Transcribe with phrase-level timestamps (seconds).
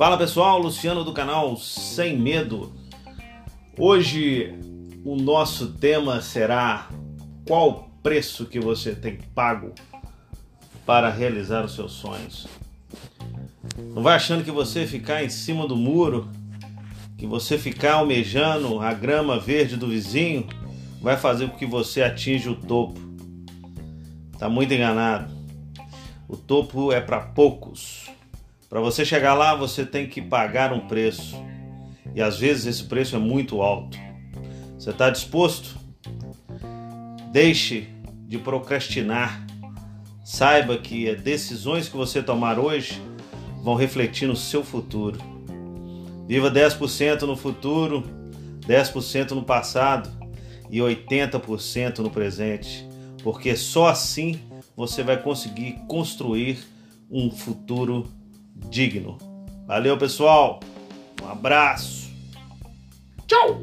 [0.00, 2.72] Fala pessoal, Luciano do canal Sem Medo.
[3.78, 4.58] Hoje
[5.04, 6.88] o nosso tema será
[7.46, 9.74] qual preço que você tem pago
[10.86, 12.48] para realizar os seus sonhos.
[13.94, 16.30] Não vai achando que você ficar em cima do muro,
[17.18, 20.46] que você ficar almejando a grama verde do vizinho,
[20.98, 22.98] vai fazer com que você atinja o topo.
[24.38, 25.30] Tá muito enganado.
[26.26, 28.09] O topo é para poucos.
[28.70, 31.34] Para você chegar lá, você tem que pagar um preço.
[32.14, 33.98] E às vezes esse preço é muito alto.
[34.78, 35.76] Você está disposto?
[37.32, 37.88] Deixe
[38.28, 39.44] de procrastinar.
[40.24, 43.02] Saiba que as decisões que você tomar hoje
[43.64, 45.18] vão refletir no seu futuro.
[46.28, 48.04] Viva 10% no futuro,
[48.60, 50.08] 10% no passado
[50.70, 52.88] e 80% no presente,
[53.24, 54.38] porque só assim
[54.76, 56.60] você vai conseguir construir
[57.10, 58.08] um futuro
[58.54, 59.18] digno.
[59.66, 60.60] Valeu, pessoal.
[61.22, 62.10] Um abraço.
[63.26, 63.60] Tchau.